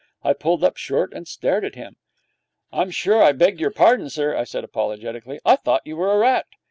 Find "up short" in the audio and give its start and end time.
0.63-1.13